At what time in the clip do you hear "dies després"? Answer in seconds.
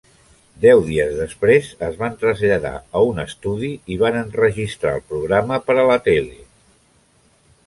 0.85-1.67